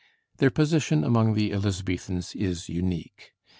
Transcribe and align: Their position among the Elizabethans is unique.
Their 0.37 0.49
position 0.49 1.03
among 1.03 1.35
the 1.35 1.51
Elizabethans 1.53 2.33
is 2.35 2.67
unique. 2.67 3.33